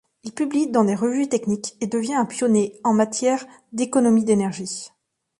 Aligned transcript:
Il 0.23 0.31
publie 0.33 0.65
dans 0.71 0.83
des 0.83 0.95
revues 0.95 1.29
techniques 1.29 1.75
et 1.79 1.85
devient 1.85 2.15
un 2.15 2.25
pionnier 2.25 2.79
en 2.83 2.91
matière 2.91 3.45
d'économie 3.71 4.23
d'énergie. 4.25 4.89